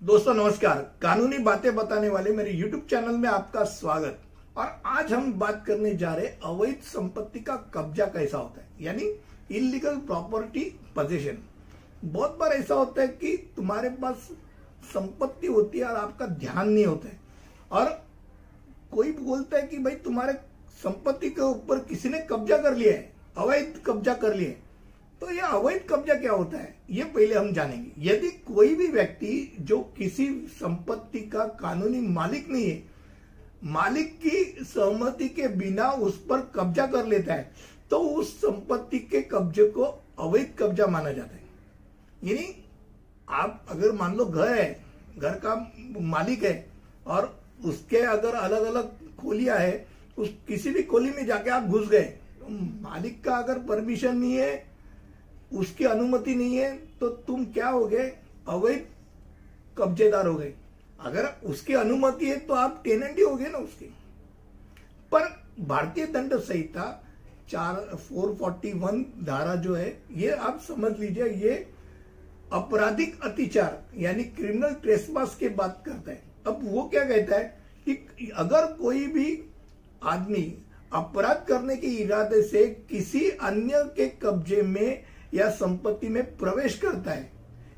दोस्तों, 0.00 0.32
नमस्कार। 0.34 0.76
कानूनी 1.02 1.38
बातें 1.38 1.74
बताने 1.76 2.08
वाले 2.08 2.30
मेरे 2.32 2.52
YouTube 2.52 2.88
चैनल 2.90 3.16
में 3.16 3.28
आपका 3.28 3.64
स्वागत। 3.64 4.20
और 4.56 4.66
आज 4.86 5.12
हम 5.12 5.32
बात 5.32 5.62
करने 5.66 5.94
जा 5.94 6.12
रहे 6.14 6.26
अवैध 6.44 6.80
संपत्ति 6.84 7.40
का 7.40 7.56
कब्जा 7.74 8.04
कैसा 8.06 8.38
होता 8.38 8.60
है, 8.60 8.68
यानी 8.80 9.10
इलीगल 9.56 9.96
प्रॉपर्टी 9.96 10.64
पोजीशन 10.94 11.38
बहुत 12.04 12.38
बार 12.40 12.52
ऐसा 12.52 12.74
होता 12.74 13.02
है 13.02 13.08
कि 13.08 13.36
तुम्हारे 13.56 13.90
पास 13.90 14.28
संपत्ति 14.84 15.46
होती 15.46 15.78
है 15.78 15.84
और 15.84 15.96
आपका 15.96 16.26
ध्यान 16.26 16.68
नहीं 16.68 16.86
होता 16.86 17.08
है। 17.08 17.20
और 17.72 17.90
कोई 18.92 19.12
बोलता 19.12 19.56
है 19.56 19.66
कि 19.66 19.78
भाई, 19.78 19.94
तुम्हारे 19.94 20.32
संपत्ति 20.82 21.30
के 21.30 21.42
ऊपर 21.42 21.84
किसी 21.84 22.08
ने 22.08 22.26
कब्जा 22.30 22.58
कर 22.58 22.76
लिया 22.76 22.92
है, 22.92 23.12
अवैध 23.36 23.80
कब्जा 23.86 24.14
कर 24.14 24.34
लिया 24.34 24.50
है। 24.50 24.69
तो 25.20 25.30
यह 25.30 25.46
अवैध 25.46 25.84
कब्जा 25.90 26.14
क्या 26.14 26.32
होता 26.32 26.58
है? 26.58 26.74
ये 26.90 27.04
पहले 27.04 27.34
हम 27.34 27.52
जानेंगे। 27.52 27.90
यदि 28.00 28.30
कोई 28.46 28.74
भी 28.74 28.86
व्यक्ति 28.86 29.56
जो 29.60 29.78
किसी 29.98 30.28
संपत्ति 30.50 31.20
का 31.28 31.44
कानूनी 31.60 32.00
मालिक 32.08 32.48
नहीं 32.50 32.70
है, 32.70 32.82
मालिक 33.64 34.16
की 34.18 34.64
सहमति 34.64 35.28
के 35.28 35.48
बिना 35.48 35.90
उस 35.90 36.18
पर 36.26 36.40
कब्जा 36.54 36.86
कर 36.86 37.06
लेता 37.06 37.34
है 37.34 37.50
तो 37.90 37.98
उस 37.98 38.34
संपत्ति 38.36 38.98
के 39.00 39.20
कब्जे 39.22 39.64
को 39.68 39.84
अवैध 40.18 40.54
कब्जा 40.58 40.86
माना 40.86 41.12
जाता 41.12 41.34
है। 41.34 41.42
यानी 42.24 42.64
आप 43.28 43.66
अगर 43.70 43.92
मान 43.92 44.14
लो 44.16 44.24
घर 44.24 44.54
है, 44.54 44.80
घर 45.18 45.34
का 45.36 45.54
मालिक 46.00 46.44
है, 46.44 46.66
और 47.06 47.38
उसके 47.64 47.96
अगर 47.98 48.34
अलग 48.36 48.62
अलग 48.64 49.16
खोलिया 49.18 49.54
है, 49.54 49.86
उस 50.18 50.28
किसी 50.48 50.70
भी 50.70 50.82
खोली 50.82 51.10
में 51.10 51.24
जाके 51.26 51.50
आप 51.50 51.62
घुस 51.64 51.88
गए 51.88 52.02
तो 52.40 52.48
मालिक 52.82 53.22
का 53.24 53.36
अगर 53.36 53.58
परमिशन 53.68 54.16
नहीं 54.16 54.34
है 54.34 54.69
उसकी 55.52 55.84
अनुमति 55.84 56.34
नहीं 56.34 56.56
है 56.56 56.70
तो 57.00 57.08
तुम 57.26 57.44
क्या 57.44 57.68
हो 57.68 57.84
गए? 57.86 58.06
अवैध 58.48 58.86
कब्जेदार 59.78 60.26
हो 60.26 60.34
गए। 60.34 60.52
अगर 61.00 61.26
उसकी 61.44 61.74
अनुमति 61.74 62.26
है 62.26 62.38
तो 62.38 62.54
आप 62.54 62.80
टेनेंट 62.84 63.18
ही 63.18 63.24
हो 63.24 63.34
गए 63.34 63.48
ना 63.48 63.58
उसके। 63.58 63.86
पर 65.12 65.28
भारतीय 65.60 66.06
दंड 66.06 66.34
संहिता 66.34 66.86
चार 67.50 67.96
फोर 67.98 68.34
फोर्टी 68.34 68.72
वन 68.72 69.04
धारा 69.24 69.54
जो 69.56 69.74
है, 69.74 70.02
ये 70.12 70.30
आप 70.30 70.60
समझ 70.60 70.98
लीजिए, 70.98 71.26
ये 71.26 71.66
आपराधिक 72.52 73.20
अतिचार, 73.22 73.82
यानी 73.98 74.24
क्रिमिनल 74.26 74.74
ट्रेसपास 74.82 75.34
की 75.34 75.48
बात 75.50 75.82
करता 75.86 76.10
है। 76.10 76.22
अब 76.46 76.60
वो 76.64 76.82
क्या 76.88 77.04
कहता 77.04 77.36
है 77.36 77.44
कि 77.86 78.30
अगर 78.36 78.66
कोई 78.72 79.06
भी 79.06 79.38
आदमी 80.04 80.42
अपराध 80.92 81.44
करने 81.48 81.76
के 81.76 81.86
इरादे 81.96 82.42
से 82.42 82.66
किसी 82.90 83.28
अन्य 83.30 83.82
के 83.96 84.06
कब्जे 84.22 84.62
में 84.62 85.02
या 85.34 85.48
संपत्ति 85.50 86.08
में 86.08 86.24
प्रवेश 86.36 86.78
करता 86.78 87.10
है, 87.10 87.30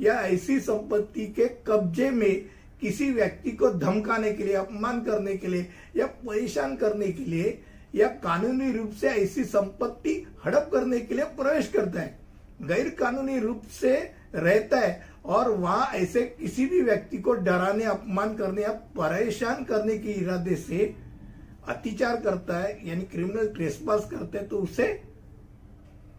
या 0.00 0.14
ऐसी 0.22 0.58
संपत्ति 0.60 1.26
के 1.28 1.46
कब्जे 1.66 2.10
में 2.10 2.44
किसी 2.80 3.10
व्यक्ति 3.10 3.50
को 3.50 3.70
धमकाने 3.70 4.32
के 4.32 4.44
लिए, 4.44 4.54
अपमान 4.54 5.00
करने 5.02 5.36
के 5.36 5.46
लिए, 5.46 5.66
या 5.96 6.06
परेशान 6.06 6.76
करने 6.76 7.08
के 7.08 7.24
लिए, 7.24 7.58
या 7.94 8.08
कानूनी 8.22 8.72
रूप 8.72 8.92
से 8.92 9.08
ऐसी 9.08 9.44
संपत्ति 9.44 10.14
हड़प 10.44 10.70
करने 10.72 11.00
के 11.00 11.14
लिए 11.14 11.24
प्रवेश 11.36 11.68
करता 11.68 12.00
है 12.00 12.16
गैर 12.62 12.88
कानूनी 12.90 13.38
रूप 13.38 13.62
से 13.72 13.94
रहता 14.34 14.78
है, 14.78 15.08
और 15.24 15.50
वहाँ 15.50 15.90
ऐसे 15.94 16.22
किसी 16.40 16.66
भी 16.66 16.80
व्यक्ति 16.80 17.18
को 17.18 17.32
डराने, 17.34 17.84
अपमान 17.84 18.34
करने 18.36 18.62
या 18.62 18.72
परेशान 18.96 19.64
करने 19.64 19.98
के 19.98 20.12
इरादे 20.12 20.56
से 20.56 20.94
अत्याचार 21.68 22.16
करता 22.16 22.58
है, 22.58 22.88
यानी 22.88 23.02
क्रिमिनल 23.04 23.48
ट्रेसपास 23.48 24.08
करता 24.10 24.38
है 24.38 24.46
तो 24.48 24.58
उसे 24.58 24.86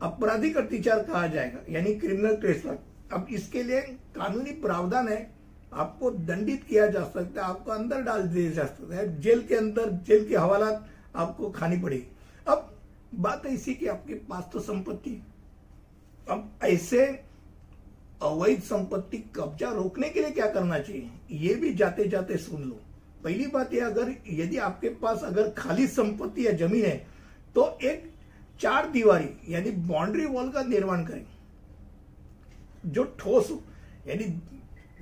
आपराधिक 0.01 0.57
अत्याचार 0.57 1.03
कहा 1.03 1.25
जाएगा, 1.27 1.59
यानी 1.69 1.93
क्रिमिनल 1.95 2.35
ट्रेसपास 2.35 2.77
अब 3.13 3.27
इसके 3.31 3.63
लिए 3.63 3.81
कानूनी 4.15 4.51
प्रावधान 4.61 5.07
है, 5.07 5.29
आपको 5.73 6.11
दंडित 6.11 6.63
किया 6.63 6.85
जा 6.87 7.03
सकता 7.05 7.41
है, 7.41 7.47
आपको 7.47 7.71
अंदर 7.71 8.01
डाल 8.01 8.21
दिया 8.23 8.51
जा 8.51 8.65
सकता 8.65 8.95
है, 8.95 9.21
जेल 9.21 9.41
के 9.41 9.55
अंदर, 9.55 9.89
जेल 10.07 10.27
के 10.29 10.35
हवालात 10.35 10.85
आपको 11.15 11.49
खानी 11.49 11.77
पड़ेगी। 11.77 12.07
अब 12.47 12.69
बात 13.15 13.45
ऐसी 13.45 13.73
कि, 13.73 13.87
आपके 13.87 14.13
पास 14.13 14.49
तो 14.53 14.59
संपत्ति। 14.59 15.21
अब 16.27 16.51
ऐसे 16.63 17.05
अवैध 18.21 18.61
संपत्ति 18.61 19.17
कब्जा 19.35 19.69
रोकने 19.71 20.09
के 20.09 20.21
लिए 20.21 20.31
क्या 20.31 20.47
करना 20.47 20.79
चाहिए, 20.79 21.09
ये 21.31 21.55
भी 21.55 21.73
जाते 21.73 22.07
जाते 22.07 22.37
सुन 22.37 22.63
लो। 22.63 22.79
पहली 23.23 23.47
बात 23.47 23.73
यह 23.73 23.85
अगर 23.85 24.13
यदि 24.29 24.57
आपके 24.59 24.89
पास 24.95 25.23
अगर 25.23 25.49
खाली 25.49 25.87
संपत्ति 25.87 26.45
या 26.47 26.51
ज़मीन 26.57 26.85
है 26.85 26.97
तो 27.55 27.65
एक 27.83 28.11
चार 28.59 28.89
दीवारी, 28.91 29.29
यानी 29.49 29.71
बाउंड्री 29.71 30.25
वॉल 30.27 30.49
का 30.51 30.63
निर्माण 30.63 31.03
करें 31.05 31.25
जो 32.85 33.03
ठोस, 33.19 33.51
यानी 34.07 34.25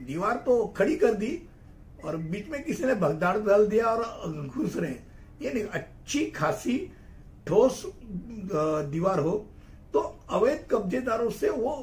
दीवार 0.05 0.35
तो 0.45 0.65
खड़ी 0.77 0.95
कर 0.97 1.13
दी 1.15 1.41
और 2.05 2.17
बीच 2.17 2.49
में 2.49 2.63
किसी 2.63 2.85
ने 2.85 2.95
भगदाड़ 2.95 3.37
डाल 3.39 3.67
दिया 3.67 3.85
और 3.85 4.47
घुस 4.47 4.75
रहे 4.75 4.95
यानी 5.41 5.61
अच्छी 5.71 6.25
खासी 6.31 6.77
ठोस 7.47 7.83
दीवार 8.91 9.19
हो 9.19 9.33
तो 9.93 9.99
अवैध 10.29 10.65
कब्जेदारों 10.71 11.29
से 11.31 11.49
वो 11.49 11.73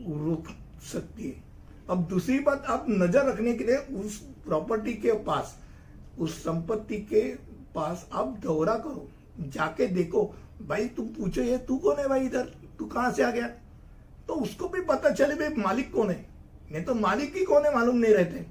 रोक 0.00 0.46
सकती 0.84 1.28
है। 1.28 1.42
अब 1.90 2.06
दूसरी 2.08 2.38
बात, 2.40 2.64
आप 2.64 2.86
नज़र 2.88 3.26
रखने 3.26 3.52
के 3.54 3.64
लिए 3.64 3.76
उस 3.96 4.18
प्रॉपर्टी 4.44 4.92
के 4.94 5.12
पास, 5.24 5.56
उस 6.18 6.38
संपत्ति 6.44 6.96
के 7.04 7.22
पास 7.74 8.08
आप 8.12 8.36
दौरा 8.42 8.74
करो। 8.76 9.08
जाके 9.48 9.86
देखो 9.88 10.24
भाई, 10.68 10.86
तुम 10.86 11.06
पूछो 11.06 11.42
ये, 11.42 11.58
तू 11.58 11.76
कौन 11.76 11.96
है 11.96 12.08
भाई 12.08 12.26
इधर? 12.26 12.52
तू 12.78 12.84
कहाँ 12.84 13.12
से 13.12 13.22
आ 13.22 13.30
गया? 13.30 13.46
तो 14.28 14.34
उसको 14.34 14.68
भी 14.68 14.80
पता 14.80 15.10
चले 15.10 15.34
भाई, 15.34 15.62
मालिक 15.62 15.92
कौन 15.92 16.10
है? 16.10 16.26
नहीं 16.72 16.84
तो 16.84 16.94
मालिक 16.94 17.36
ही 17.36 17.44
कौन 17.44 17.66
है 17.66 17.74
मालूम 17.74 17.96
नहीं 17.96 18.14
रहते। 18.14 18.46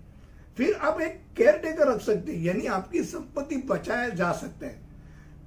फिर 0.58 0.74
आप 0.74 1.02
एक 1.02 1.22
केयर 1.38 1.58
टेकर 1.58 1.88
रख 1.88 2.02
सकते 2.02 2.32
हैं, 2.32 2.42
यानी 2.44 2.66
आपकी 2.68 3.04
संपत्ति 3.04 3.58
बचाया 3.58 4.10
जा 4.10 4.32
सकते 4.32 4.66
है। 4.66 4.80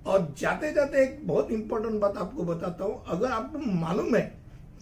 और 0.06 0.34
जाते 0.38 0.72
जाते 0.72 1.02
एक 1.02 1.18
बहुत 1.26 1.50
इंपॉर्टेंट 1.50 2.00
बात 2.00 2.16
आपको 2.16 2.44
बताता 2.44 2.84
हूँ। 2.84 3.04
अगर 3.06 3.30
आपको 3.30 3.58
मालूम 3.58 4.16
है 4.16 4.22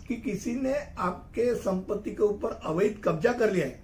कि 0.08 0.16
किसी 0.16 0.54
ने 0.54 0.74
आपके 0.98 1.54
संपत्ति 1.54 2.10
के 2.10 2.22
ऊपर 2.22 2.60
अवैध 2.64 3.00
कब्जा 3.04 3.32
कर 3.32 3.52
लिया 3.52 3.66
है, 3.66 3.80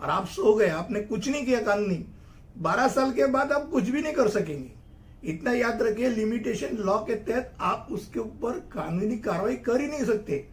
और 0.00 0.10
आप 0.10 0.26
सो 0.26 0.54
गए, 0.54 0.68
आपने 0.68 1.00
कुछ 1.00 1.28
नहीं 1.28 1.44
किया 1.46 1.60
कानूनी, 1.60 2.04
बारह 2.58 2.88
साल 2.88 3.12
के 3.12 3.26
बाद 3.26 3.52
आप 3.52 3.70
कुछ 3.70 3.88
भी 3.88 4.02
नहीं 4.02 4.12
कर 4.12 4.28
सकेंगे। 4.28 4.70
इतना 5.26 5.52
याद 5.52 5.82
रखिए 5.82 6.08
लिमिटेशन 6.08 6.76
लॉ 6.76 6.98
के 6.98 7.14
तहत 7.14 7.56
आप 7.60 7.88
उसके 7.90 8.20
ऊपर 8.20 8.58
कानूनी 8.72 9.16
कार्रवाई 9.18 9.56
कर 9.56 9.80
ही 9.80 9.86
नहीं 9.86 10.04
सकते। 10.04 10.44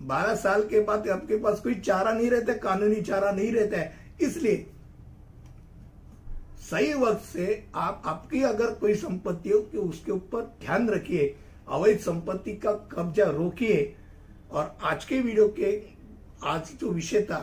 बारह 0.00 0.34
साल 0.34 0.62
के 0.62 0.80
बाद 0.80 1.08
आपके 1.08 1.36
पास 1.36 1.60
कोई 1.60 1.74
चारा 1.74 2.12
नहीं 2.12 2.30
रहता, 2.30 2.52
कानूनी 2.52 3.00
चारा 3.00 3.30
नहीं 3.32 3.52
रहता 3.52 3.80
है। 3.80 4.16
इसलिए 4.20 4.66
सही 6.70 6.92
वक्त 6.94 7.24
से 7.24 7.64
आप, 7.74 8.02
आपकी 8.06 8.42
अगर 8.42 8.74
कोई 8.74 8.94
संपत्ति 8.94 9.50
हो 9.50 9.60
कि 9.62 9.78
उसके 9.78 10.12
ऊपर 10.12 10.42
ध्यान 10.60 10.88
रखिए, 10.88 11.34
अवैध 11.68 11.98
संपत्ति 11.98 12.52
का 12.56 12.72
कब्जा 12.92 13.24
रोकिए। 13.24 13.94
और 14.50 14.76
आज 14.82 15.04
के 15.04 15.20
वीडियो 15.20 15.48
के, 15.48 15.82
आज 16.44 16.70
जो 16.80 16.90
विषय 16.90 17.22
था 17.22 17.40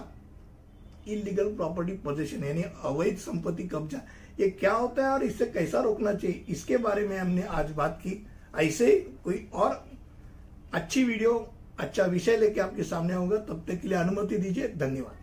इलीगल 1.07 1.53
प्रॉपर्टी 1.55 1.91
पोजेशन 1.97 2.43
यानी 2.43 2.63
अवैध 2.83 3.17
संपत्ति 3.17 3.63
कब्जा, 3.63 4.01
ये 4.39 4.49
क्या 4.49 4.73
होता 4.73 5.05
है 5.05 5.11
और 5.11 5.23
इससे 5.23 5.45
कैसा 5.45 5.81
रोकना 5.81 6.13
चाहिए? 6.13 6.43
इसके 6.49 6.77
बारे 6.77 7.07
में 7.07 7.17
हमने 7.17 7.43
आज 7.43 7.71
बात 7.71 7.99
की। 8.03 8.25
ऐसे 8.57 8.91
कोई 9.23 9.47
और 9.53 9.83
अच्छी 10.73 11.03
वीडियो 11.03 11.33
अच्छा 11.79 12.05
विषय 12.05 12.37
लेके 12.37 12.61
आपके 12.61 12.83
सामने 12.83 13.13
होगा 13.13 13.37
तब 13.37 13.63
तक 13.67 13.81
के 13.81 13.87
लिए 13.87 13.97
अनुमति 13.97 14.37
दीजिए। 14.37 14.67
धन्यवाद। 14.69 15.18